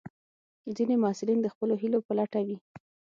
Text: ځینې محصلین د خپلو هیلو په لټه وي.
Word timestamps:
ځینې 0.75 0.95
محصلین 1.03 1.39
د 1.41 1.47
خپلو 1.53 1.73
هیلو 1.81 1.99
په 2.07 2.11
لټه 2.17 2.39
وي. 2.47 2.57